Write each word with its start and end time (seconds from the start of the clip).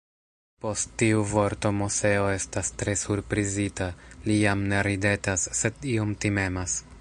Post 0.63 0.93
tiu 1.01 1.19
vorto 1.31 1.71
Moseo 1.81 2.23
estas 2.37 2.73
tre 2.83 2.95
surprizita, 3.01 3.91
li 4.29 4.39
jam 4.41 4.65
ne 4.73 4.81
ridetas, 4.89 5.47
sed 5.61 5.87
iom 5.95 6.17
timetas. 6.25 6.81